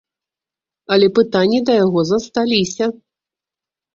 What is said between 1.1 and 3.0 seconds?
пытанні да яго засталіся.